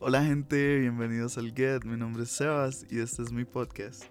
Hola 0.00 0.22
gente, 0.24 0.80
bienvenidos 0.80 1.38
al 1.38 1.54
Get, 1.54 1.84
mi 1.84 1.96
nombre 1.96 2.24
es 2.24 2.30
Sebas 2.30 2.84
y 2.90 2.98
este 2.98 3.22
es 3.22 3.32
mi 3.32 3.44
podcast. 3.44 4.04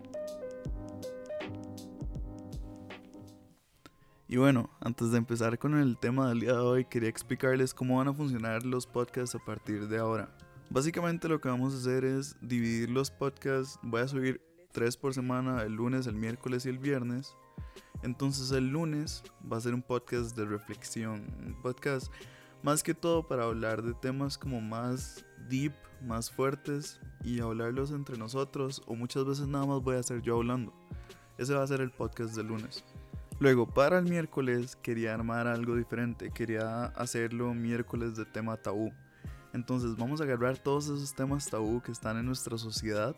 Y 4.28 4.38
bueno, 4.38 4.72
antes 4.80 5.12
de 5.12 5.18
empezar 5.18 5.60
con 5.60 5.78
el 5.78 5.98
tema 5.98 6.30
del 6.30 6.40
día 6.40 6.54
de 6.54 6.60
hoy, 6.60 6.86
quería 6.86 7.10
explicarles 7.10 7.74
cómo 7.74 7.98
van 7.98 8.08
a 8.08 8.14
funcionar 8.14 8.66
los 8.66 8.88
podcasts 8.88 9.36
a 9.36 9.40
partir 9.40 9.88
de 9.88 10.00
ahora. 10.00 10.36
Básicamente 10.70 11.28
lo 11.28 11.42
que 11.42 11.50
vamos 11.50 11.74
a 11.74 11.78
hacer 11.78 12.06
es 12.06 12.38
dividir 12.42 12.90
los 12.90 13.12
podcasts, 13.12 13.78
voy 13.84 14.02
a 14.02 14.08
subir 14.08 14.42
tres 14.72 14.98
por 14.98 15.14
semana, 15.14 15.62
el 15.64 15.74
lunes, 15.74 16.08
el 16.08 16.16
miércoles 16.16 16.66
y 16.66 16.70
el 16.70 16.80
viernes. 16.80 17.36
Entonces 18.04 18.52
el 18.52 18.70
lunes 18.70 19.22
va 19.52 19.58
a 19.58 19.62
ser 19.62 19.74
un 19.74 19.84
podcast 19.84 20.36
de 20.36 20.46
reflexión, 20.46 21.28
un 21.46 21.62
podcast 21.62 22.12
más 22.64 22.82
que 22.82 22.94
todo 22.94 23.28
para 23.28 23.44
hablar 23.44 23.84
de 23.84 23.94
temas 23.94 24.38
como 24.38 24.62
más 24.62 25.26
deep, 25.50 25.74
más 26.02 26.32
fuertes 26.32 27.00
y 27.22 27.42
hablarlos 27.42 27.92
entre 27.92 28.18
nosotros 28.18 28.82
o 28.88 28.96
muchas 28.96 29.26
veces 29.26 29.48
nada 29.48 29.66
más 29.66 29.82
voy 29.82 29.98
a 29.98 30.04
ser 30.04 30.22
yo 30.22 30.38
hablando. 30.38 30.74
Ese 31.38 31.54
va 31.54 31.64
a 31.64 31.68
ser 31.68 31.82
el 31.82 31.92
podcast 31.92 32.36
del 32.36 32.48
lunes. 32.48 32.84
Luego, 33.40 33.68
para 33.68 34.00
el 34.00 34.06
miércoles 34.06 34.78
quería 34.78 35.14
armar 35.14 35.48
algo 35.48 35.76
diferente, 35.76 36.32
quería 36.32 36.86
hacerlo 36.86 37.54
miércoles 37.54 38.16
de 38.16 38.26
tema 38.26 38.56
tabú. 38.56 38.94
Entonces 39.52 39.98
vamos 39.98 40.22
a 40.22 40.24
agarrar 40.24 40.58
todos 40.58 40.86
esos 40.86 41.14
temas 41.14 41.50
tabú 41.50 41.82
que 41.82 41.92
están 41.92 42.18
en 42.18 42.26
nuestra 42.26 42.58
sociedad 42.58 43.16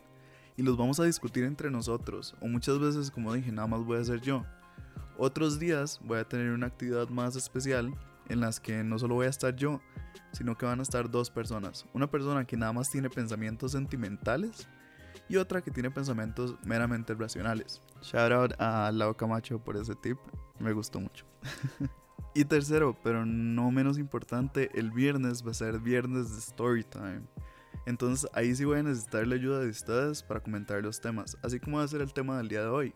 y 0.56 0.62
los 0.62 0.76
vamos 0.76 0.98
a 0.98 1.04
discutir 1.04 1.44
entre 1.44 1.70
nosotros. 1.70 2.34
O 2.40 2.48
muchas 2.48 2.80
veces, 2.80 3.12
como 3.12 3.32
dije, 3.32 3.52
nada 3.52 3.68
más 3.68 3.84
voy 3.84 3.98
a 3.98 4.04
ser 4.04 4.20
yo. 4.20 4.44
Otros 5.18 5.60
días 5.60 6.00
voy 6.02 6.18
a 6.18 6.28
tener 6.28 6.50
una 6.50 6.66
actividad 6.66 7.08
más 7.08 7.36
especial 7.36 7.94
en 8.28 8.40
las 8.40 8.60
que 8.60 8.84
no 8.84 8.98
solo 8.98 9.14
voy 9.14 9.26
a 9.26 9.30
estar 9.30 9.54
yo, 9.54 9.80
sino 10.32 10.56
que 10.56 10.66
van 10.66 10.80
a 10.80 10.82
estar 10.82 11.10
dos 11.10 11.30
personas. 11.30 11.86
Una 11.92 12.10
persona 12.10 12.44
que 12.44 12.56
nada 12.56 12.72
más 12.72 12.90
tiene 12.90 13.10
pensamientos 13.10 13.72
sentimentales 13.72 14.68
y 15.28 15.36
otra 15.36 15.62
que 15.62 15.70
tiene 15.70 15.90
pensamientos 15.90 16.56
meramente 16.64 17.14
racionales. 17.14 17.80
Shout 18.02 18.32
out 18.32 18.52
a 18.58 18.90
Lau 18.92 19.14
Camacho 19.14 19.58
por 19.58 19.76
ese 19.76 19.94
tip, 19.94 20.18
me 20.58 20.72
gustó 20.72 21.00
mucho. 21.00 21.24
y 22.34 22.44
tercero, 22.44 22.96
pero 23.02 23.24
no 23.24 23.70
menos 23.70 23.98
importante, 23.98 24.70
el 24.74 24.90
viernes 24.90 25.44
va 25.44 25.50
a 25.50 25.54
ser 25.54 25.80
viernes 25.80 26.32
de 26.32 26.38
story 26.38 26.84
time. 26.84 27.22
Entonces 27.86 28.28
ahí 28.34 28.54
sí 28.54 28.64
voy 28.64 28.80
a 28.80 28.82
necesitar 28.82 29.26
la 29.26 29.36
ayuda 29.36 29.60
de 29.60 29.68
ustedes 29.68 30.22
para 30.22 30.40
comentar 30.40 30.82
los 30.82 31.00
temas, 31.00 31.36
así 31.42 31.60
como 31.60 31.78
va 31.78 31.84
a 31.84 31.88
ser 31.88 32.00
el 32.00 32.12
tema 32.12 32.36
del 32.36 32.48
día 32.48 32.62
de 32.62 32.68
hoy. 32.68 32.94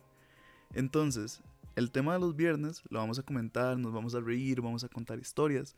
Entonces, 0.74 1.42
el 1.76 1.90
tema 1.90 2.14
de 2.14 2.20
los 2.20 2.36
viernes 2.36 2.82
lo 2.88 2.98
vamos 2.98 3.18
a 3.18 3.22
comentar, 3.22 3.78
nos 3.78 3.92
vamos 3.92 4.14
a 4.14 4.20
reír, 4.20 4.60
vamos 4.60 4.84
a 4.84 4.88
contar 4.88 5.18
historias. 5.18 5.76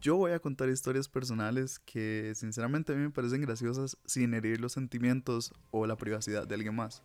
Yo 0.00 0.16
voy 0.16 0.32
a 0.32 0.38
contar 0.38 0.68
historias 0.70 1.08
personales 1.08 1.78
que 1.78 2.32
sinceramente 2.34 2.92
a 2.92 2.96
mí 2.96 3.02
me 3.02 3.10
parecen 3.10 3.42
graciosas 3.42 3.98
sin 4.06 4.32
herir 4.32 4.60
los 4.60 4.72
sentimientos 4.72 5.52
o 5.70 5.86
la 5.86 5.96
privacidad 5.96 6.46
de 6.46 6.54
alguien 6.54 6.74
más. 6.74 7.02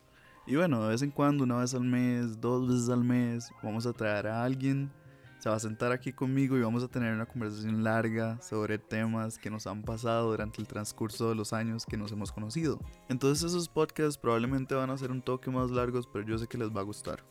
Y 0.48 0.56
bueno, 0.56 0.82
de 0.84 0.90
vez 0.90 1.02
en 1.02 1.12
cuando, 1.12 1.44
una 1.44 1.58
vez 1.58 1.74
al 1.74 1.84
mes, 1.84 2.40
dos 2.40 2.68
veces 2.68 2.90
al 2.90 3.04
mes, 3.04 3.50
vamos 3.64 3.86
a 3.86 3.94
traer 3.94 4.28
a 4.28 4.44
alguien, 4.44 4.92
se 5.40 5.50
va 5.50 5.56
a 5.56 5.60
sentar 5.60 5.92
aquí 5.92 6.14
conmigo 6.14 6.58
y 6.58 6.62
vamos 6.62 6.84
a 6.84 6.88
tener 6.88 7.14
una 7.14 7.26
conversación 7.26 7.84
larga 7.84 8.42
sobre 8.42 8.78
temas 8.78 9.38
que 9.38 9.50
nos 9.50 9.68
han 9.68 9.84
pasado 9.84 10.32
durante 10.32 10.62
el 10.62 10.68
transcurso 10.68 11.30
de 11.30 11.36
los 11.36 11.52
años 11.52 11.86
que 11.86 11.98
nos 11.98 12.12
hemos 12.12 12.32
conocido. 12.32 12.80
Entonces 13.10 13.52
esos 13.52 13.70
podcasts 13.70 14.18
probablemente 14.18 14.74
van 14.74 14.90
a 14.90 14.98
ser 14.98 15.12
un 15.12 15.22
toque 15.22 15.52
más 15.52 15.70
largos, 15.70 16.08
pero 16.08 16.26
yo 16.26 16.38
sé 16.38 16.48
que 16.48 16.58
les 16.58 16.70
va 16.70 16.82
a 16.82 16.84
gustar. 16.86 17.24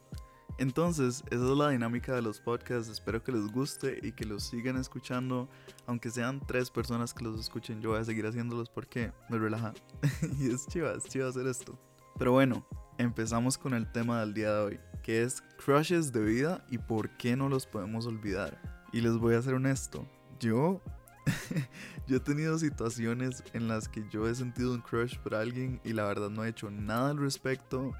Entonces, 0.59 1.25
esa 1.31 1.45
es 1.45 1.59
la 1.59 1.71
dinámica 1.71 2.15
de 2.15 2.23
los 2.23 2.41
podcasts. 2.41 2.89
Espero 2.89 3.23
que 3.23 3.33
les 3.33 3.51
guste 3.51 3.99
y 4.03 4.13
que 4.13 4.25
los 4.25 4.45
sigan 4.45 4.77
escuchando. 4.77 5.49
Aunque 5.87 6.11
sean 6.11 6.41
tres 6.47 6.71
personas 6.71 7.13
que 7.13 7.25
los 7.25 7.41
escuchen, 7.41 7.81
yo 7.81 7.91
voy 7.91 8.01
a 8.01 8.05
seguir 8.05 8.27
haciéndolos 8.27 8.71
porque 8.71 9.13
me 9.29 9.39
relaja. 9.39 9.75
y 10.39 10.51
es 10.51 10.67
chiva, 10.69 10.93
es 10.93 11.05
chiva 11.05 11.29
hacer 11.29 11.47
esto. 11.47 11.79
Pero 12.19 12.33
bueno, 12.33 12.65
empezamos 12.99 13.59
con 13.59 13.75
el 13.75 13.91
tema 13.91 14.21
del 14.21 14.35
día 14.35 14.53
de 14.53 14.63
hoy, 14.63 14.81
que 15.03 15.23
es 15.23 15.43
crushes 15.64 16.13
de 16.13 16.20
vida 16.20 16.64
y 16.70 16.79
por 16.79 17.11
qué 17.17 17.37
no 17.37 17.48
los 17.48 17.67
podemos 17.67 18.07
olvidar. 18.07 18.61
Y 18.93 19.01
les 19.01 19.17
voy 19.17 19.35
a 19.35 19.43
ser 19.43 19.55
honesto, 19.55 20.07
yo 20.39 20.81
yo 22.07 22.17
he 22.17 22.20
tenido 22.20 22.59
situaciones 22.59 23.43
en 23.53 23.67
las 23.67 23.89
que 23.89 24.05
yo 24.11 24.29
he 24.29 24.35
sentido 24.35 24.73
un 24.73 24.81
crush 24.81 25.19
por 25.19 25.35
alguien 25.35 25.81
y 25.85 25.93
la 25.93 26.05
verdad 26.05 26.31
no 26.31 26.45
he 26.45 26.51
hecho 26.51 26.70
nada 26.70 27.11
al 27.11 27.19
respecto 27.19 27.93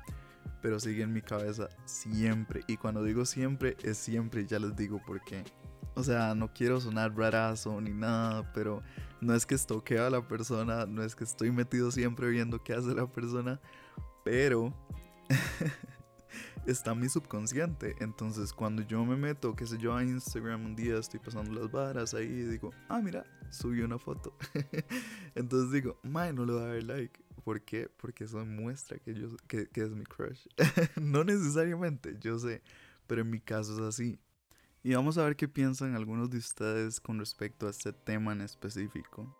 pero 0.64 0.80
sigue 0.80 1.02
en 1.02 1.12
mi 1.12 1.20
cabeza 1.20 1.69
siempre. 1.84 2.62
Y 2.66 2.78
cuando 2.78 3.04
digo 3.04 3.26
siempre, 3.26 3.76
es 3.82 3.98
siempre, 3.98 4.47
ya 4.47 4.58
les 4.58 4.75
digo 4.75 4.98
por 5.04 5.22
qué. 5.22 5.44
O 5.94 6.02
sea, 6.02 6.34
no 6.34 6.54
quiero 6.54 6.80
sonar 6.80 7.14
rarazo 7.14 7.78
ni 7.82 7.92
nada, 7.92 8.50
pero 8.54 8.82
no 9.20 9.34
es 9.34 9.44
que 9.44 9.56
estoqueo 9.56 10.06
a 10.06 10.08
la 10.08 10.26
persona, 10.26 10.86
no 10.86 11.02
es 11.02 11.14
que 11.14 11.25
estoy 11.25 11.50
metido 11.50 11.91
siempre 11.91 12.30
viendo 12.30 12.64
qué 12.64 12.72
hace 12.72 12.94
la 12.94 13.06
persona, 13.06 13.60
pero 14.25 14.72
está 16.66 16.94
mi 16.94 17.10
subconsciente. 17.10 17.94
Entonces, 18.00 18.54
cuando 18.54 18.81
yo 18.81 19.04
me 19.04 19.16
meto, 19.16 19.54
qué 19.54 19.66
sé 19.66 19.76
yo, 19.76 19.94
a 19.94 20.02
Instagram 20.02 20.64
un 20.64 20.76
día, 20.76 20.96
estoy 20.96 21.20
pasando 21.20 21.60
las 21.60 21.70
varas 21.70 22.14
ahí 22.14 22.25
y 22.25 22.44
digo, 22.44 22.70
ah, 22.88 23.02
mira, 23.02 23.26
subí 23.50 23.82
una 23.82 23.98
foto. 23.98 24.34
Entonces 25.34 25.70
digo, 25.72 25.98
mae, 26.02 26.32
no 26.32 26.46
le 26.46 26.54
voy 26.54 26.62
a 26.62 26.66
dar 26.69 26.82
like. 26.84 27.23
¿Por 27.44 27.60
qué? 27.60 27.91
Porque 27.99 28.25
eso 28.25 28.44
muestra 28.47 28.99
que, 28.99 29.12
yo, 29.12 29.28
que, 29.47 29.69
que 29.69 29.82
es 29.82 29.91
mi 29.91 30.05
crush. 30.05 30.47
no 31.00 31.25
necesariamente, 31.25 32.16
yo 32.19 32.38
sé, 32.38 32.62
pero 33.06 33.21
en 33.21 33.31
mi 33.31 33.38
caso 33.38 33.75
es 33.75 33.81
así. 33.81 34.19
Y 34.82 34.94
vamos 34.94 35.19
a 35.19 35.25
ver 35.25 35.37
qué 35.37 35.47
piensan 35.47 35.94
algunos 35.94 36.31
de 36.31 36.38
ustedes 36.38 37.00
con 37.00 37.19
respecto 37.19 37.66
a 37.66 37.71
este 37.71 37.93
tema 37.93 38.32
en 38.32 38.41
específico. 38.41 39.37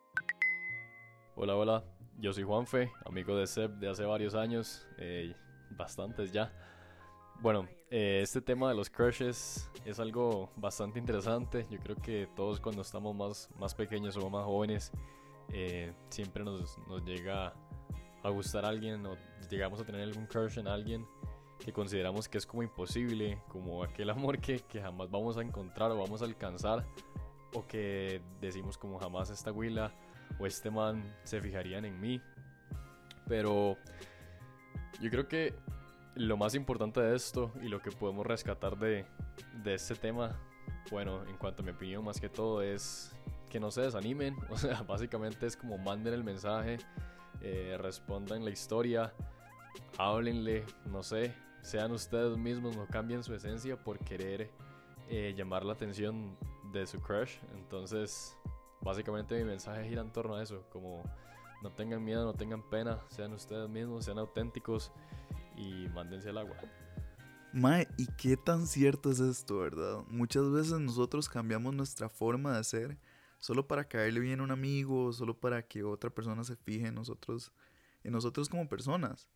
Hola, 1.35 1.57
hola, 1.57 1.85
yo 2.19 2.33
soy 2.35 2.45
Juanfe, 2.45 2.93
amigo 3.07 3.37
de 3.37 3.47
Seb 3.47 3.73
de 3.79 3.89
hace 3.89 4.05
varios 4.05 4.35
años, 4.35 4.87
eh, 4.99 5.35
bastantes 5.71 6.31
ya. 6.31 6.53
Bueno, 7.41 7.67
eh, 7.91 8.21
este 8.23 8.43
tema 8.43 8.69
de 8.69 8.75
los 8.75 8.91
crushes 8.91 9.71
es 9.85 9.99
algo 9.99 10.53
bastante 10.57 10.99
interesante. 10.99 11.67
Yo 11.71 11.79
creo 11.79 11.97
que 11.97 12.29
todos 12.37 12.61
cuando 12.61 12.83
estamos 12.83 13.17
más, 13.17 13.49
más 13.59 13.75
pequeños 13.75 14.17
o 14.17 14.29
más 14.29 14.45
jóvenes, 14.45 14.93
eh, 15.53 15.93
siempre 16.11 16.45
nos, 16.45 16.79
nos 16.87 17.05
llega 17.05 17.55
a 18.25 18.31
gustar 18.31 18.65
a 18.65 18.69
alguien 18.69 19.05
o 19.07 19.17
llegamos 19.51 19.81
a 19.81 19.85
tener 19.85 20.03
algún 20.03 20.27
crush 20.27 20.59
en 20.59 20.67
alguien 20.67 21.07
que 21.59 21.73
consideramos 21.73 22.29
que 22.29 22.39
es 22.39 22.47
como 22.47 22.63
imposible, 22.63 23.39
como 23.49 23.85
aquel 23.85 24.11
amor 24.11 24.39
que, 24.39 24.61
que 24.61 24.81
jamás 24.81 25.11
vamos 25.11 25.37
a 25.37 25.43
encontrar 25.43 25.91
o 25.93 25.99
vamos 25.99 26.23
a 26.23 26.25
alcanzar, 26.25 26.85
o 27.55 27.67
que 27.67 28.21
decimos 28.41 28.77
como 28.77 28.99
jamás 28.99 29.31
esta 29.31 29.53
huila 29.53 29.93
o 30.39 30.47
este 30.47 30.71
man 30.71 31.05
se 31.23 31.41
fijarían 31.41 31.85
en 31.85 32.01
mí. 32.01 32.21
Pero 33.29 33.77
yo 35.01 35.11
creo 35.11 35.29
que 35.29 35.55
lo 36.15 36.37
más 36.37 36.55
importante 36.55 37.01
de 37.01 37.17
esto 37.17 37.53
y 37.63 37.69
lo 37.69 37.81
que 37.81 37.91
podemos 37.91 38.27
rescatar 38.27 38.79
de, 38.79 39.07
de 39.63 39.75
este 39.75 39.95
tema, 39.95 40.39
bueno, 40.91 41.25
en 41.27 41.37
cuanto 41.37 41.63
a 41.63 41.65
mi 41.65 41.73
opinión 41.73 42.05
más 42.05 42.21
que 42.21 42.29
todo 42.29 42.63
es 42.63 43.15
que 43.49 43.61
no 43.61 43.71
se 43.71 43.83
desanimen, 43.83 44.37
o 44.51 44.57
sea, 44.57 44.83
básicamente 44.83 45.47
es 45.47 45.57
como 45.57 45.79
manden 45.79 46.15
el 46.15 46.25
mensaje 46.25 46.79
eh, 47.47 47.77
respondan 47.79 48.43
la 48.43 48.51
historia, 48.51 49.13
háblenle, 49.99 50.65
no 50.87 51.03
sé, 51.03 51.35
sean 51.61 51.93
ustedes 51.93 52.39
mismos, 52.39 52.75
no 52.75 52.87
cambien 52.87 53.23
su 53.23 53.35
esencia 53.35 53.77
por 53.77 53.99
querer 53.99 54.51
eh, 55.11 55.35
llamar 55.37 55.63
la 55.63 55.75
atención 55.75 56.39
de 56.73 56.87
su 56.87 57.01
crush. 57.03 57.37
Entonces, 57.55 58.35
básicamente 58.81 59.37
mi 59.37 59.45
mensaje 59.45 59.87
gira 59.87 60.01
en 60.01 60.11
torno 60.11 60.37
a 60.37 60.43
eso, 60.43 60.65
como 60.71 61.03
no 61.63 61.71
tengan 61.71 62.03
miedo, 62.03 62.25
no 62.25 62.33
tengan 62.33 62.63
pena, 62.63 62.99
sean 63.09 63.35
ustedes 63.35 63.69
mismos, 63.69 64.07
sean 64.07 64.19
auténticos 64.19 64.91
y 65.55 65.87
mándense 65.89 66.31
al 66.31 66.39
agua. 66.39 66.57
Mae, 67.53 67.87
¿y 67.99 68.07
qué 68.17 68.39
tan 68.39 68.67
cierto 68.67 69.11
es 69.11 69.21
esto, 69.21 69.59
verdad? 69.59 70.03
Muchas 70.09 70.51
veces 70.51 70.81
nosotros 70.81 71.29
cambiamos 71.29 71.75
nuestra 71.75 72.09
forma 72.09 72.57
de 72.57 72.65
ser 72.65 72.99
solo 73.45 73.69
para 73.69 73.85
caerle 73.85 74.21
bien 74.21 74.41
a 74.41 74.43
un 74.43 74.51
amigo, 74.51 75.13
solo 75.13 75.39
para 75.39 75.61
que 75.61 75.85
otra 75.85 76.09
persona 76.09 76.43
se 76.45 76.57
fije 76.57 76.87
en 76.87 76.95
nosotros, 76.95 77.53
en 78.03 78.13
nosotros 78.13 78.49
como 78.49 78.71
personas. 78.71 79.29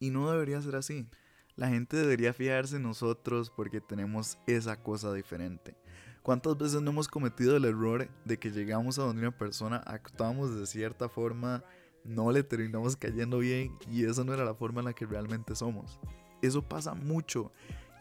Y 0.00 0.10
no 0.10 0.28
debería 0.32 0.60
ser 0.60 0.74
así. 0.74 1.06
La 1.54 1.68
gente 1.68 1.96
debería 1.96 2.32
fijarse 2.32 2.74
en 2.74 2.82
nosotros 2.82 3.50
porque 3.50 3.80
tenemos 3.80 4.36
esa 4.48 4.82
cosa 4.82 5.12
diferente. 5.14 5.76
¿Cuántas 6.24 6.58
veces 6.58 6.82
no 6.82 6.90
hemos 6.90 7.06
cometido 7.06 7.56
el 7.56 7.64
error 7.64 8.10
de 8.24 8.36
que 8.36 8.50
llegamos 8.50 8.98
a 8.98 9.04
donde 9.04 9.22
una 9.22 9.38
persona, 9.38 9.76
actuamos 9.76 10.56
de 10.58 10.66
cierta 10.66 11.08
forma, 11.08 11.62
no 12.02 12.32
le 12.32 12.42
terminamos 12.42 12.96
cayendo 12.96 13.38
bien 13.38 13.78
y 13.88 14.06
esa 14.06 14.24
no 14.24 14.34
era 14.34 14.44
la 14.44 14.56
forma 14.56 14.80
en 14.80 14.86
la 14.86 14.92
que 14.92 15.06
realmente 15.06 15.54
somos? 15.54 16.00
Eso 16.42 16.68
pasa 16.68 16.94
mucho 16.94 17.52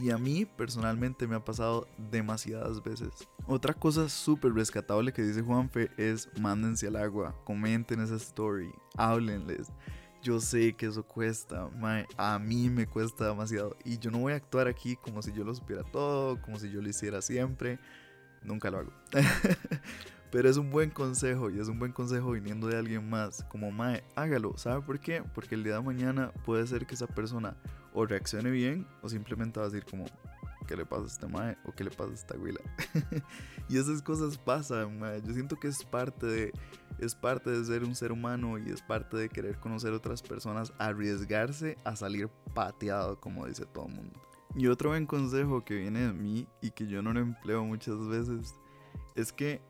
y 0.02 0.10
a 0.10 0.18
mí 0.18 0.46
personalmente 0.46 1.28
me 1.28 1.36
ha 1.36 1.46
pasado 1.46 1.88
demasiadas 2.10 2.82
veces. 2.82 3.10
Otra 3.46 3.74
cosa 3.74 4.10
súper 4.10 4.54
rescatable 4.54 5.14
que 5.14 5.22
dice 5.22 5.44
Juanfe 5.44 5.92
es 5.96 6.28
mándense 6.40 6.88
al 6.88 6.96
agua, 6.96 7.36
comenten 7.46 8.02
esa 8.02 8.16
story, 8.16 8.72
háblenles. 8.98 9.72
Yo 10.24 10.40
sé 10.40 10.74
que 10.74 10.88
eso 10.88 11.04
cuesta, 11.04 11.70
a 12.18 12.40
mí 12.40 12.70
me 12.70 12.88
cuesta 12.88 13.28
demasiado. 13.28 13.76
Y 13.84 13.98
yo 13.98 14.12
no 14.12 14.20
voy 14.20 14.34
a 14.34 14.38
actuar 14.38 14.68
aquí 14.68 14.96
como 14.96 15.22
si 15.22 15.32
yo 15.34 15.44
lo 15.44 15.54
supiera 15.54 15.84
todo, 15.84 16.42
como 16.42 16.58
si 16.58 16.72
yo 16.72 16.82
lo 16.82 16.90
hiciera 16.90 17.22
siempre. 17.22 17.80
Nunca 18.44 18.72
lo 18.72 18.80
hago. 18.80 18.94
Pero 20.32 20.50
es 20.50 20.56
un 20.56 20.72
buen 20.72 20.90
consejo 20.90 21.50
y 21.50 21.60
es 21.60 21.68
un 21.68 21.78
buen 21.78 21.92
consejo 21.92 22.32
viniendo 22.32 22.68
de 22.68 22.78
alguien 22.78 23.10
más. 23.10 23.44
Como 23.50 23.70
Mae, 23.70 24.04
hágalo. 24.16 24.58
¿Sabe 24.58 24.82
por 24.82 25.00
qué? 25.00 25.22
Porque 25.36 25.56
el 25.56 25.64
día 25.64 25.76
de 25.76 25.82
mañana 25.82 26.32
puede 26.46 26.66
ser 26.68 26.86
que 26.86 26.96
esa 26.96 27.08
persona 27.08 27.58
o 27.94 28.06
reaccione 28.06 28.50
bien 28.50 28.88
o 29.02 29.10
simplemente 29.10 29.60
va 29.60 29.66
a 29.66 29.70
decir 29.70 29.86
como, 29.90 30.06
¿qué 30.68 30.78
le 30.78 30.86
pasa 30.86 31.04
a 31.04 31.08
este 31.08 31.28
Mae? 31.28 31.58
O 31.66 31.74
¿qué 31.74 31.84
le 31.84 31.92
pasa 31.92 32.12
a 32.12 32.14
esta 32.14 32.38
Huila? 32.38 32.62
y 33.70 33.78
esas 33.78 34.02
cosas 34.02 34.38
pasan, 34.38 35.00
Mae. 35.00 35.22
Yo 35.22 35.34
siento 35.34 35.58
que 35.60 35.68
es 35.68 35.84
parte 35.84 36.26
de, 36.26 36.54
es 36.98 37.14
parte 37.14 37.50
de 37.50 37.66
ser 37.66 37.84
un 37.84 37.94
ser 37.94 38.14
humano 38.14 38.58
y 38.58 38.70
es 38.70 38.82
parte 38.82 39.18
de 39.18 39.28
querer 39.28 39.60
conocer 39.60 39.92
otras 39.92 40.22
personas, 40.22 40.72
arriesgarse 40.78 41.78
a 41.84 41.98
salir 41.98 42.30
pateado, 42.54 43.20
como 43.20 43.48
dice 43.48 43.66
todo 43.66 43.88
el 43.88 43.96
mundo. 43.96 44.18
Y 44.56 44.68
otro 44.68 44.90
buen 44.90 45.06
consejo 45.06 45.66
que 45.66 45.76
viene 45.76 46.08
de 46.08 46.14
mí 46.14 46.48
y 46.62 46.72
que 46.72 46.88
yo 46.88 47.02
no 47.02 47.12
lo 47.12 47.20
empleo 47.20 47.66
muchas 47.66 48.08
veces 48.08 48.56
es 49.16 49.34
que 49.34 49.62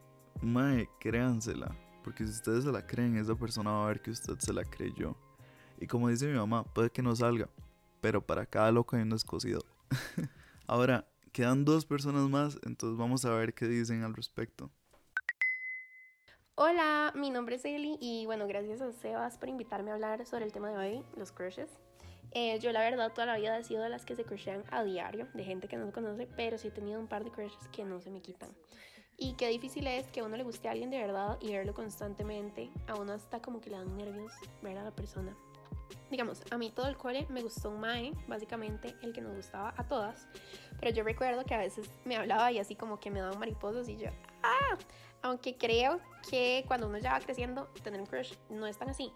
Mae, 0.42 0.88
créansela. 1.00 1.76
Porque 2.04 2.24
si 2.24 2.32
ustedes 2.32 2.64
se 2.64 2.72
la 2.72 2.86
creen, 2.86 3.18
esa 3.18 3.36
persona 3.36 3.72
va 3.72 3.84
a 3.84 3.88
ver 3.88 4.02
que 4.02 4.12
usted 4.12 4.38
se 4.40 4.54
la 4.54 4.64
creyó. 4.64 5.16
Y 5.80 5.88
como 5.88 6.10
dice 6.10 6.28
mi 6.28 6.38
mamá, 6.38 6.64
puede 6.64 6.90
que 6.90 7.02
no 7.02 7.16
salga. 7.16 7.50
Pero 8.02 8.26
para 8.26 8.46
cada 8.46 8.72
loco 8.72 8.96
hay 8.96 9.04
un 9.04 9.10
descosido. 9.10 9.64
Ahora, 10.68 11.08
quedan 11.32 11.66
dos 11.66 11.86
personas 11.86 12.30
más, 12.30 12.58
entonces 12.64 12.98
vamos 12.98 13.26
a 13.26 13.34
ver 13.34 13.54
qué 13.54 13.68
dicen 13.68 14.04
al 14.04 14.14
respecto. 14.14 14.72
Hola, 16.56 17.14
mi 17.16 17.30
nombre 17.30 17.56
es 17.56 17.66
Eli 17.66 17.98
y 18.00 18.26
bueno, 18.26 18.46
gracias 18.48 18.82
a 18.82 18.92
Sebas 18.92 19.38
por 19.38 19.50
invitarme 19.50 19.92
a 19.92 19.96
hablar 19.96 20.26
sobre 20.26 20.46
el 20.46 20.52
tema 20.52 20.70
de 20.70 20.78
hoy, 20.78 21.04
los 21.16 21.32
crushes. 21.32 21.70
Eh, 22.34 22.60
yo 22.60 22.72
la 22.72 22.82
verdad 22.82 23.12
toda 23.14 23.26
la 23.26 23.38
vida 23.38 23.58
he 23.58 23.64
sido 23.64 23.84
de 23.84 23.90
las 23.90 24.06
que 24.06 24.16
se 24.16 24.24
crushean 24.24 24.64
a 24.72 24.84
diario, 24.84 25.28
de 25.34 25.44
gente 25.44 25.68
que 25.68 25.78
no 25.78 25.86
se 25.86 25.92
conoce, 25.92 26.28
pero 26.36 26.58
sí 26.58 26.68
he 26.68 26.72
tenido 26.72 27.00
un 27.00 27.08
par 27.08 27.24
de 27.24 27.32
crushes 27.32 27.68
que 27.70 27.84
no 27.84 28.00
se 28.00 28.12
me 28.12 28.22
quitan. 28.22 28.50
Y 29.18 29.34
qué 29.34 29.50
difícil 29.50 29.86
es 29.88 30.08
que 30.08 30.22
a 30.22 30.24
uno 30.24 30.36
le 30.36 30.44
guste 30.44 30.68
a 30.68 30.72
alguien 30.72 30.90
de 30.90 31.00
verdad 31.00 31.38
y 31.42 31.52
verlo 31.52 31.74
constantemente. 31.74 32.72
A 32.88 32.96
uno 32.96 33.14
hasta 33.14 33.42
como 33.42 33.62
que 33.62 33.70
le 33.70 33.78
dan 33.78 33.96
nervios 33.98 34.32
ver 34.62 34.78
a 34.78 34.84
la 34.84 34.92
persona. 34.92 35.36
Digamos, 36.10 36.42
a 36.52 36.58
mí 36.58 36.72
todo 36.72 36.88
el 36.88 36.98
cole 36.98 37.28
me 37.30 37.42
gustó 37.42 37.70
un 37.70 37.80
Mae, 37.80 38.14
básicamente 38.28 38.96
el 39.02 39.14
que 39.14 39.22
nos 39.22 39.36
gustaba 39.36 39.74
a 39.78 39.88
todas. 39.88 40.28
Pero 40.80 40.94
yo 40.96 41.04
recuerdo 41.04 41.46
que 41.46 41.54
a 41.54 41.60
veces 41.60 41.90
me 42.06 42.16
hablaba 42.16 42.52
y 42.52 42.60
así 42.60 42.76
como 42.76 43.00
que 43.00 43.12
me 43.12 43.20
daban 43.20 43.40
mariposas 43.40 43.88
y 43.88 43.98
yo, 43.98 44.10
¡ah! 44.44 44.78
Aunque 45.22 45.56
creo 45.56 46.00
que 46.30 46.64
cuando 46.68 46.88
uno 46.88 46.98
ya 46.98 47.14
va 47.14 47.20
creciendo, 47.20 47.66
tener 47.84 48.02
un 48.02 48.08
crush 48.08 48.34
no 48.50 48.66
es 48.66 48.78
tan 48.78 48.90
así. 48.90 49.12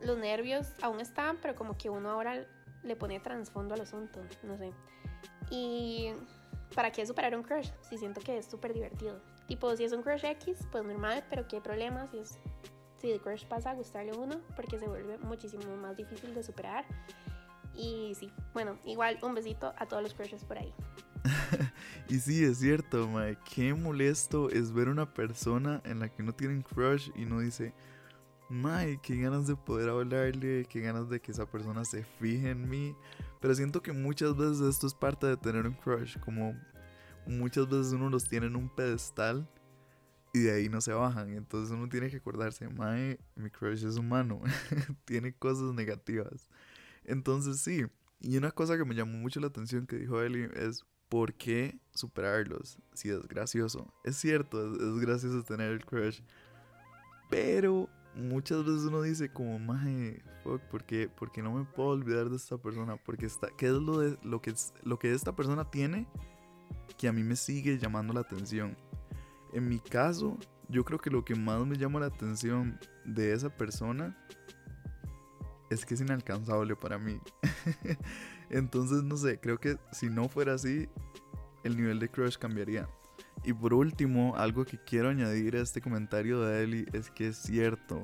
Los 0.00 0.16
nervios 0.16 0.68
aún 0.80 1.00
están, 1.00 1.38
pero 1.42 1.54
como 1.54 1.76
que 1.76 1.90
uno 1.90 2.10
ahora 2.10 2.46
le 2.82 2.96
pone 2.96 3.20
trasfondo 3.20 3.74
al 3.74 3.82
asunto, 3.82 4.20
no 4.42 4.56
sé. 4.56 4.72
Y 5.50 6.12
¿para 6.78 6.92
qué 6.92 7.04
superar 7.04 7.34
un 7.34 7.42
crush? 7.42 7.70
Si 7.90 7.98
siento 7.98 8.20
que 8.20 8.38
es 8.38 8.46
súper 8.46 8.72
divertido. 8.72 9.20
Tipo, 9.48 9.74
si 9.74 9.82
es 9.82 9.92
un 9.92 10.00
crush 10.00 10.24
X, 10.24 10.58
pues 10.70 10.84
normal, 10.84 11.24
pero 11.28 11.48
qué 11.48 11.60
problema 11.60 12.06
si 12.06 12.18
es 12.18 12.38
si 12.98 13.10
el 13.10 13.20
crush 13.20 13.46
pasa 13.46 13.72
a 13.72 13.74
gustarle 13.74 14.12
uno, 14.16 14.40
porque 14.54 14.78
se 14.78 14.86
vuelve 14.86 15.18
muchísimo 15.18 15.76
más 15.76 15.96
difícil 15.96 16.32
de 16.36 16.44
superar. 16.44 16.84
Y 17.74 18.14
sí, 18.14 18.30
bueno, 18.54 18.78
igual 18.84 19.18
un 19.22 19.34
besito 19.34 19.74
a 19.76 19.86
todos 19.86 20.04
los 20.04 20.14
crushes 20.14 20.44
por 20.44 20.56
ahí. 20.56 20.72
y 22.08 22.20
sí, 22.20 22.44
es 22.44 22.60
cierto, 22.60 23.08
mae. 23.08 23.36
Qué 23.52 23.74
molesto 23.74 24.48
es 24.48 24.72
ver 24.72 24.88
una 24.88 25.12
persona 25.12 25.82
en 25.84 25.98
la 25.98 26.08
que 26.08 26.22
no 26.22 26.32
tienen 26.32 26.62
crush 26.62 27.10
y 27.16 27.24
no 27.24 27.40
dice, 27.40 27.74
mae, 28.48 28.98
qué 29.02 29.16
ganas 29.16 29.46
de 29.46 29.56
poder 29.56 29.88
hablarle, 29.88 30.66
qué 30.68 30.80
ganas 30.80 31.08
de 31.08 31.20
que 31.20 31.32
esa 31.32 31.46
persona 31.46 31.84
se 31.84 32.04
fije 32.04 32.50
en 32.50 32.68
mí. 32.68 32.94
Pero 33.40 33.54
siento 33.54 33.82
que 33.82 33.92
muchas 33.92 34.36
veces 34.36 34.60
esto 34.60 34.86
es 34.86 34.94
parte 34.94 35.26
de 35.26 35.36
tener 35.36 35.66
un 35.66 35.74
crush, 35.74 36.18
como 36.20 36.54
muchas 37.26 37.68
veces 37.68 37.92
uno 37.92 38.08
los 38.10 38.28
tiene 38.28 38.46
en 38.46 38.56
un 38.56 38.68
pedestal 38.68 39.48
y 40.32 40.40
de 40.40 40.52
ahí 40.52 40.68
no 40.68 40.80
se 40.80 40.92
bajan. 40.92 41.30
Entonces 41.30 41.70
uno 41.70 41.88
tiene 41.88 42.10
que 42.10 42.16
acordarse, 42.16 42.68
mae, 42.68 43.18
mi 43.36 43.50
crush 43.50 43.84
es 43.84 43.96
humano, 43.96 44.40
tiene 45.04 45.32
cosas 45.32 45.74
negativas. 45.74 46.48
Entonces 47.04 47.60
sí, 47.60 47.86
y 48.20 48.36
una 48.36 48.50
cosa 48.50 48.76
que 48.76 48.84
me 48.84 48.94
llamó 48.94 49.18
mucho 49.18 49.40
la 49.40 49.46
atención 49.46 49.86
que 49.86 49.96
dijo 49.96 50.20
Eli 50.20 50.48
es, 50.54 50.84
¿por 51.08 51.34
qué 51.34 51.78
superarlos 51.94 52.78
si 52.92 53.10
es 53.10 53.26
gracioso? 53.28 53.92
Es 54.04 54.16
cierto, 54.16 54.74
es, 54.74 54.80
es 54.80 55.00
gracioso 55.00 55.42
tener 55.44 55.72
el 55.72 55.84
crush, 55.84 56.20
pero 57.30 57.88
muchas 58.18 58.64
veces 58.64 58.82
uno 58.82 59.00
dice 59.02 59.30
como, 59.30 59.58
maje, 59.58 60.22
fuck, 60.42 60.60
¿por 60.62 60.84
qué, 60.84 61.08
no 61.42 61.52
me 61.52 61.64
puedo 61.64 61.90
olvidar 61.90 62.28
de 62.28 62.36
esta 62.36 62.58
persona? 62.58 62.96
Porque 62.96 63.26
está, 63.26 63.48
¿qué 63.56 63.66
es 63.66 63.72
lo, 63.72 63.98
de, 63.98 64.18
lo, 64.22 64.42
que, 64.42 64.52
lo 64.82 64.98
que 64.98 65.12
esta 65.12 65.34
persona 65.34 65.70
tiene 65.70 66.06
que 66.96 67.08
a 67.08 67.12
mí 67.12 67.22
me 67.22 67.36
sigue 67.36 67.78
llamando 67.78 68.12
la 68.12 68.20
atención? 68.20 68.76
En 69.52 69.68
mi 69.68 69.78
caso, 69.78 70.36
yo 70.68 70.84
creo 70.84 70.98
que 70.98 71.10
lo 71.10 71.24
que 71.24 71.34
más 71.34 71.64
me 71.64 71.76
llama 71.76 72.00
la 72.00 72.06
atención 72.06 72.78
de 73.04 73.32
esa 73.32 73.48
persona 73.48 74.16
es 75.70 75.86
que 75.86 75.94
es 75.94 76.00
inalcanzable 76.00 76.74
para 76.76 76.98
mí. 76.98 77.20
Entonces, 78.50 79.04
no 79.04 79.16
sé, 79.16 79.38
creo 79.38 79.58
que 79.58 79.78
si 79.92 80.08
no 80.08 80.28
fuera 80.28 80.54
así, 80.54 80.88
el 81.64 81.76
nivel 81.76 81.98
de 81.98 82.08
crush 82.08 82.36
cambiaría. 82.36 82.88
Y 83.44 83.52
por 83.52 83.74
último, 83.74 84.34
algo 84.36 84.64
que 84.64 84.78
quiero 84.78 85.08
añadir 85.08 85.56
a 85.56 85.60
este 85.60 85.80
comentario 85.80 86.40
de 86.40 86.64
Eli 86.64 86.86
es 86.92 87.10
que 87.10 87.28
es 87.28 87.36
cierto. 87.36 88.02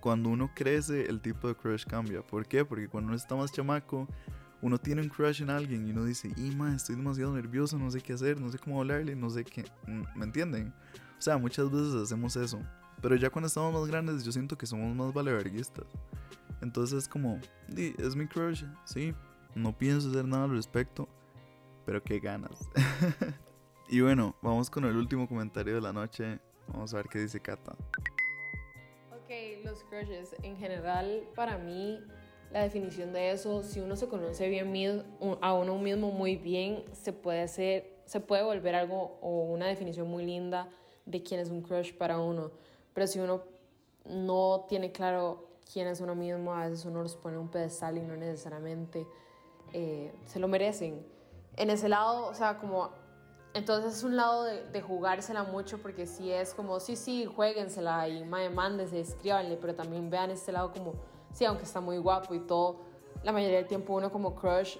Cuando 0.00 0.28
uno 0.28 0.50
crece, 0.54 1.06
el 1.06 1.20
tipo 1.20 1.48
de 1.48 1.54
crush 1.54 1.84
cambia. 1.84 2.22
¿Por 2.22 2.46
qué? 2.46 2.64
Porque 2.64 2.88
cuando 2.88 3.08
uno 3.08 3.16
está 3.16 3.34
más 3.34 3.50
chamaco, 3.50 4.06
uno 4.60 4.78
tiene 4.78 5.02
un 5.02 5.08
crush 5.08 5.42
en 5.42 5.50
alguien 5.50 5.86
y 5.86 5.90
uno 5.90 6.04
dice, 6.04 6.32
Ima, 6.36 6.74
estoy 6.74 6.96
demasiado 6.96 7.34
nervioso, 7.34 7.78
no 7.78 7.90
sé 7.90 8.00
qué 8.00 8.12
hacer, 8.12 8.40
no 8.40 8.50
sé 8.50 8.58
cómo 8.58 8.80
hablarle, 8.80 9.14
no 9.16 9.30
sé 9.30 9.44
qué. 9.44 9.64
Mm, 9.86 10.02
¿Me 10.14 10.24
entienden? 10.24 10.74
O 11.18 11.22
sea, 11.22 11.38
muchas 11.38 11.70
veces 11.70 11.94
hacemos 11.94 12.36
eso. 12.36 12.60
Pero 13.00 13.16
ya 13.16 13.30
cuando 13.30 13.46
estamos 13.48 13.72
más 13.72 13.86
grandes, 13.86 14.24
yo 14.24 14.32
siento 14.32 14.56
que 14.56 14.66
somos 14.66 14.94
más 14.94 15.12
valeverguistas. 15.12 15.86
Entonces 16.60 16.98
es 17.04 17.08
como, 17.08 17.38
es 17.76 18.16
mi 18.16 18.26
crush, 18.26 18.64
sí. 18.84 19.14
No 19.54 19.76
pienso 19.76 20.10
hacer 20.10 20.26
nada 20.26 20.44
al 20.44 20.50
respecto, 20.50 21.08
pero 21.84 22.02
qué 22.02 22.18
ganas. 22.18 22.68
Y 23.94 24.00
bueno, 24.00 24.34
vamos 24.42 24.70
con 24.70 24.84
el 24.86 24.96
último 24.96 25.28
comentario 25.28 25.76
de 25.76 25.80
la 25.80 25.92
noche. 25.92 26.40
Vamos 26.66 26.92
a 26.92 26.96
ver 26.96 27.06
qué 27.06 27.20
dice 27.20 27.38
Kata. 27.38 27.76
Ok, 29.12 29.30
los 29.62 29.84
crushes. 29.84 30.34
En 30.42 30.56
general, 30.56 31.22
para 31.36 31.58
mí, 31.58 32.00
la 32.50 32.64
definición 32.64 33.12
de 33.12 33.30
eso, 33.30 33.62
si 33.62 33.78
uno 33.78 33.94
se 33.94 34.08
conoce 34.08 34.48
bien 34.48 35.04
a 35.40 35.54
uno 35.54 35.78
mismo 35.78 36.10
muy 36.10 36.34
bien, 36.34 36.82
se 36.90 37.12
puede 37.12 37.42
hacer, 37.42 38.02
se 38.04 38.18
puede 38.18 38.42
volver 38.42 38.74
algo 38.74 39.16
o 39.22 39.44
una 39.44 39.66
definición 39.68 40.08
muy 40.08 40.26
linda 40.26 40.68
de 41.06 41.22
quién 41.22 41.38
es 41.38 41.50
un 41.50 41.62
crush 41.62 41.94
para 41.94 42.18
uno. 42.18 42.50
Pero 42.94 43.06
si 43.06 43.20
uno 43.20 43.44
no 44.06 44.66
tiene 44.68 44.90
claro 44.90 45.50
quién 45.72 45.86
es 45.86 46.00
uno 46.00 46.16
mismo, 46.16 46.52
a 46.52 46.66
veces 46.66 46.84
uno 46.84 47.00
los 47.00 47.14
pone 47.14 47.38
un 47.38 47.46
pedestal 47.46 47.96
y 47.96 48.00
no 48.00 48.16
necesariamente 48.16 49.06
eh, 49.72 50.12
se 50.26 50.40
lo 50.40 50.48
merecen. 50.48 51.06
En 51.56 51.70
ese 51.70 51.88
lado, 51.88 52.26
o 52.26 52.34
sea, 52.34 52.58
como 52.58 53.03
entonces 53.54 53.98
es 53.98 54.02
un 54.02 54.16
lado 54.16 54.42
de, 54.42 54.82
jugársela 54.82 55.44
mucho 55.44 55.78
porque 55.78 56.06
si 56.06 56.30
es 56.30 56.52
como, 56.54 56.80
sí, 56.80 56.96
sí, 56.96 57.24
jueguensela 57.24 58.08
y 58.08 58.24
madre, 58.24 58.50
mándese, 58.50 59.00
escríbanle, 59.00 59.56
pero 59.56 59.76
también 59.76 60.10
vean 60.10 60.32
este 60.32 60.50
lado 60.50 60.72
como, 60.72 60.94
sí, 61.32 61.44
aunque 61.44 61.62
está 61.62 61.80
muy 61.80 61.98
guapo 61.98 62.34
y 62.34 62.40
todo, 62.40 62.80
la 63.22 63.30
mayoría 63.30 63.58
del 63.58 63.68
tiempo 63.68 63.94
uno 63.94 64.10
como 64.10 64.34
crush, 64.34 64.76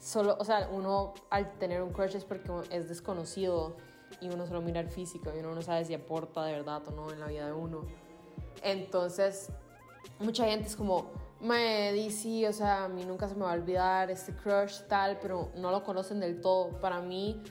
solo, 0.00 0.36
o 0.38 0.44
sea, 0.44 0.68
uno 0.72 1.14
al 1.30 1.52
tener 1.58 1.80
un 1.80 1.92
crush 1.92 2.16
es 2.16 2.24
porque 2.24 2.50
es 2.70 2.88
desconocido 2.88 3.76
y 4.20 4.28
uno 4.28 4.46
solo 4.46 4.60
mira 4.60 4.80
el 4.80 4.88
físico 4.88 5.30
y 5.34 5.38
uno 5.38 5.54
no 5.54 5.62
sabe 5.62 5.84
si 5.84 5.94
aporta 5.94 6.44
de 6.44 6.52
verdad 6.52 6.82
o 6.88 6.90
no 6.90 7.12
en 7.12 7.20
la 7.20 7.26
vida 7.26 7.46
de 7.46 7.52
uno. 7.52 7.82
Entonces, 8.64 9.48
mucha 10.18 10.44
gente 10.46 10.66
es 10.66 10.74
como, 10.74 11.06
me 11.40 11.92
dice, 11.92 12.48
o 12.48 12.52
sea, 12.52 12.84
a 12.84 12.88
mí 12.88 13.04
nunca 13.04 13.28
se 13.28 13.36
me 13.36 13.44
va 13.44 13.52
a 13.52 13.54
olvidar 13.54 14.10
este 14.10 14.34
crush 14.34 14.80
tal, 14.88 15.18
pero 15.20 15.50
no 15.56 15.70
lo 15.70 15.84
conocen 15.84 16.18
del 16.18 16.40
todo. 16.40 16.80
Para 16.80 17.00
mí 17.00 17.42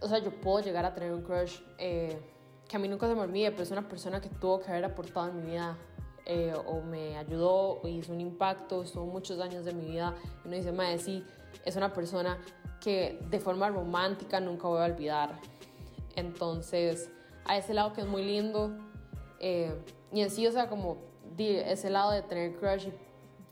o 0.00 0.08
sea, 0.08 0.18
yo 0.18 0.30
puedo 0.30 0.60
llegar 0.60 0.84
a 0.84 0.94
tener 0.94 1.12
un 1.12 1.22
crush 1.22 1.60
eh, 1.78 2.18
que 2.68 2.76
a 2.76 2.78
mí 2.78 2.88
nunca 2.88 3.08
se 3.08 3.14
me 3.14 3.22
olvide, 3.22 3.50
pero 3.50 3.62
es 3.62 3.70
una 3.70 3.88
persona 3.88 4.20
que 4.20 4.28
tuvo 4.28 4.60
que 4.60 4.70
haber 4.70 4.84
aportado 4.84 5.28
en 5.28 5.36
mi 5.44 5.50
vida. 5.50 5.76
Eh, 6.26 6.54
o 6.66 6.80
me 6.82 7.16
ayudó 7.16 7.80
o 7.80 7.88
hizo 7.88 8.12
un 8.12 8.20
impacto, 8.20 8.82
estuvo 8.82 9.04
muchos 9.06 9.40
años 9.40 9.64
de 9.64 9.72
mi 9.72 9.86
vida. 9.86 10.14
Y 10.44 10.48
uno 10.48 10.56
dice, 10.56 10.70
madre, 10.70 10.98
sí, 10.98 11.24
es 11.64 11.76
una 11.76 11.92
persona 11.92 12.38
que 12.80 13.18
de 13.28 13.40
forma 13.40 13.68
romántica 13.68 14.38
nunca 14.38 14.68
voy 14.68 14.80
a 14.80 14.84
olvidar. 14.84 15.40
Entonces, 16.14 17.10
a 17.44 17.56
ese 17.56 17.74
lado 17.74 17.92
que 17.92 18.02
es 18.02 18.06
muy 18.06 18.24
lindo. 18.24 18.70
Eh, 19.40 19.74
y 20.12 20.20
en 20.20 20.30
sí, 20.30 20.46
o 20.46 20.52
sea, 20.52 20.68
como 20.68 20.98
ese 21.38 21.90
lado 21.90 22.10
de 22.12 22.22
tener 22.22 22.56
crush 22.56 22.88
y 22.88 22.92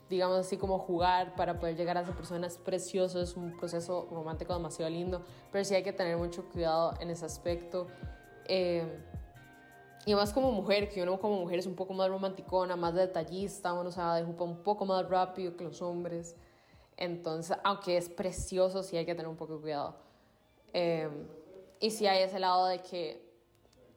digamos 0.09 0.39
así 0.39 0.57
como 0.57 0.79
jugar 0.79 1.35
para 1.35 1.59
poder 1.59 1.75
llegar 1.75 1.97
a 1.97 2.01
esa 2.01 2.13
persona 2.13 2.47
es 2.47 2.57
precioso, 2.57 3.21
es 3.21 3.35
un 3.35 3.55
proceso 3.57 4.07
romántico 4.11 4.53
demasiado 4.53 4.89
lindo, 4.89 5.21
pero 5.51 5.63
sí 5.63 5.75
hay 5.75 5.83
que 5.83 5.93
tener 5.93 6.17
mucho 6.17 6.43
cuidado 6.49 6.93
en 6.99 7.11
ese 7.11 7.25
aspecto. 7.25 7.87
Eh, 8.45 8.83
y 10.05 10.15
más 10.15 10.33
como 10.33 10.51
mujer, 10.51 10.89
que 10.89 11.03
uno 11.03 11.19
como 11.19 11.39
mujer 11.39 11.59
es 11.59 11.67
un 11.67 11.75
poco 11.75 11.93
más 11.93 12.09
romanticona, 12.09 12.75
más 12.75 12.95
detallista, 12.95 13.73
uno 13.73 13.91
se 13.91 14.01
dejupa 14.01 14.43
un 14.43 14.63
poco 14.63 14.85
más 14.85 15.07
rápido 15.07 15.55
que 15.55 15.63
los 15.63 15.81
hombres. 15.81 16.35
Entonces, 16.97 17.55
aunque 17.63 17.97
es 17.97 18.09
precioso, 18.09 18.81
sí 18.81 18.97
hay 18.97 19.05
que 19.05 19.13
tener 19.13 19.27
un 19.27 19.37
poco 19.37 19.55
de 19.55 19.61
cuidado. 19.61 19.95
Eh, 20.73 21.09
y 21.79 21.91
sí 21.91 22.07
hay 22.07 22.23
ese 22.23 22.39
lado 22.39 22.65
de 22.65 22.79
que 22.79 23.29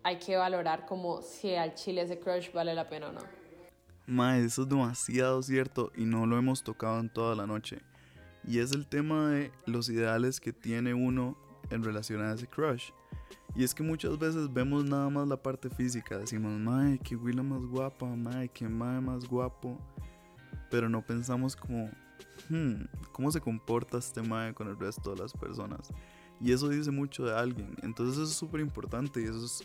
hay 0.02 0.18
que 0.18 0.36
valorar 0.36 0.84
como 0.86 1.22
si 1.22 1.54
al 1.54 1.74
chile 1.74 2.02
ese 2.02 2.18
crush 2.18 2.52
vale 2.52 2.74
la 2.74 2.88
pena 2.88 3.08
o 3.08 3.12
no. 3.12 3.41
Mae, 4.12 4.44
eso 4.44 4.62
es 4.62 4.68
demasiado 4.68 5.42
cierto 5.42 5.90
y 5.96 6.04
no 6.04 6.26
lo 6.26 6.36
hemos 6.36 6.62
tocado 6.62 7.00
en 7.00 7.08
toda 7.08 7.34
la 7.34 7.46
noche. 7.46 7.80
Y 8.46 8.58
es 8.58 8.72
el 8.72 8.86
tema 8.86 9.30
de 9.30 9.50
los 9.64 9.88
ideales 9.88 10.38
que 10.38 10.52
tiene 10.52 10.92
uno 10.92 11.36
en 11.70 11.82
relación 11.82 12.20
a 12.20 12.34
ese 12.34 12.46
crush. 12.46 12.90
Y 13.54 13.64
es 13.64 13.74
que 13.74 13.82
muchas 13.82 14.18
veces 14.18 14.52
vemos 14.52 14.84
nada 14.84 15.08
más 15.08 15.26
la 15.28 15.42
parte 15.42 15.70
física. 15.70 16.18
Decimos, 16.18 16.52
mae, 16.60 16.98
que 16.98 17.16
Willa 17.16 17.42
más 17.42 17.64
guapa, 17.64 18.04
mae, 18.04 18.48
que 18.48 18.68
mae 18.68 19.00
más 19.00 19.26
guapo. 19.26 19.78
Pero 20.70 20.90
no 20.90 21.04
pensamos 21.04 21.56
como, 21.56 21.90
hmm, 22.50 22.84
¿cómo 23.12 23.32
se 23.32 23.40
comporta 23.40 23.96
este 23.96 24.22
mae 24.22 24.52
con 24.52 24.68
el 24.68 24.78
resto 24.78 25.14
de 25.14 25.22
las 25.22 25.32
personas? 25.32 25.90
Y 26.38 26.52
eso 26.52 26.68
dice 26.68 26.90
mucho 26.90 27.24
de 27.24 27.34
alguien. 27.34 27.76
Entonces 27.82 28.16
eso 28.16 28.24
es 28.24 28.36
súper 28.36 28.60
importante 28.60 29.22
y 29.22 29.24
eso 29.24 29.44
es, 29.44 29.62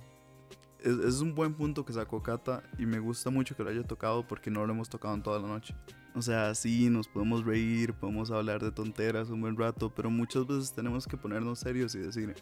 es, 0.87 1.21
un 1.21 1.35
buen 1.35 1.53
punto 1.53 1.85
que 1.85 1.93
sacó 1.93 2.23
Kata 2.23 2.63
y 2.77 2.85
me 2.85 2.99
gusta 2.99 3.29
mucho 3.29 3.55
que 3.55 3.63
lo 3.63 3.69
haya 3.69 3.83
tocado 3.83 4.25
porque 4.25 4.49
no 4.49 4.65
lo 4.65 4.73
hemos 4.73 4.89
tocado 4.89 5.13
en 5.13 5.21
toda 5.21 5.39
la 5.39 5.47
noche. 5.47 5.75
O 6.15 6.21
sea, 6.21 6.55
sí, 6.55 6.89
nos 6.89 7.07
podemos 7.07 7.45
reír, 7.45 7.93
podemos 7.93 8.31
hablar 8.31 8.63
de 8.63 8.71
tonteras 8.71 9.29
un 9.29 9.41
buen 9.41 9.57
rato, 9.57 9.93
pero 9.93 10.09
muchas 10.09 10.47
veces 10.47 10.73
tenemos 10.73 11.05
que 11.05 11.17
ponernos 11.17 11.59
serios 11.59 11.93
y 11.95 11.99
decir, 11.99 12.35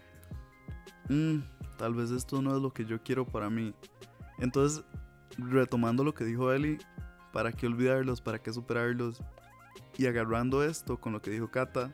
mmm, 1.09 1.39
tal 1.77 1.93
vez 1.93 2.11
esto 2.11 2.41
no 2.41 2.55
es 2.55 2.61
lo 2.61 2.71
que 2.71 2.85
yo 2.85 3.01
quiero 3.01 3.25
para 3.25 3.49
mí. 3.49 3.73
Entonces, 4.37 4.83
retomando 5.37 6.03
lo 6.03 6.13
que 6.13 6.23
dijo 6.23 6.51
Eli, 6.51 6.77
¿para 7.33 7.51
qué 7.51 7.67
olvidarlos? 7.67 8.21
¿Para 8.21 8.41
qué 8.41 8.53
superarlos? 8.53 9.21
Y 9.97 10.05
agarrando 10.05 10.63
esto 10.63 10.97
con 10.99 11.13
lo 11.13 11.21
que 11.21 11.31
dijo 11.31 11.49
Kata, 11.49 11.93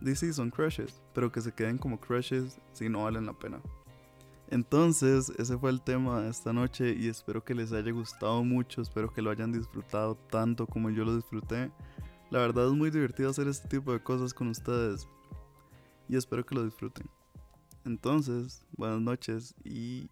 dice 0.00 0.32
son 0.32 0.50
crushes, 0.50 1.02
pero 1.12 1.30
que 1.30 1.40
se 1.40 1.52
queden 1.52 1.78
como 1.78 2.00
crushes 2.00 2.60
si 2.72 2.88
no 2.88 3.04
valen 3.04 3.26
la 3.26 3.34
pena. 3.34 3.60
Entonces, 4.52 5.32
ese 5.38 5.56
fue 5.56 5.70
el 5.70 5.80
tema 5.80 6.20
de 6.20 6.28
esta 6.28 6.52
noche 6.52 6.94
y 6.94 7.08
espero 7.08 7.42
que 7.42 7.54
les 7.54 7.72
haya 7.72 7.90
gustado 7.90 8.44
mucho, 8.44 8.82
espero 8.82 9.10
que 9.10 9.22
lo 9.22 9.30
hayan 9.30 9.50
disfrutado 9.50 10.14
tanto 10.28 10.66
como 10.66 10.90
yo 10.90 11.06
lo 11.06 11.16
disfruté. 11.16 11.72
La 12.28 12.40
verdad 12.40 12.66
es 12.66 12.72
muy 12.74 12.90
divertido 12.90 13.30
hacer 13.30 13.48
este 13.48 13.66
tipo 13.68 13.94
de 13.94 14.02
cosas 14.02 14.34
con 14.34 14.48
ustedes 14.48 15.08
y 16.06 16.16
espero 16.16 16.44
que 16.44 16.54
lo 16.54 16.66
disfruten. 16.66 17.08
Entonces, 17.86 18.66
buenas 18.76 19.00
noches 19.00 19.54
y 19.64 20.10